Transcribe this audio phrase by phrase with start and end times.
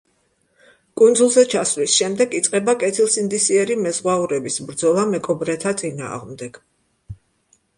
[1.01, 6.59] კუნძულზე ჩასვლის შემდეგ იწყება კეთილსინდისიერი მეზღვაურების ბრძოლა მეკობრეთა წინააღმდეგ.